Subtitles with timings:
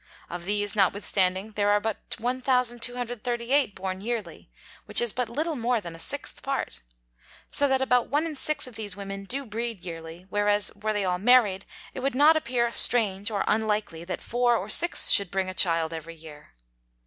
[0.31, 4.49] Of these notwithstanding there are but 1238 born yearly,
[4.85, 6.81] which is but little more than a sixth part:
[7.51, 11.05] So that about one in six of these Women do breed yearly; whereas were they
[11.05, 15.51] all married, it would not appear strange or unlikely, that four of six should bring
[15.51, 16.55] a Child every Year.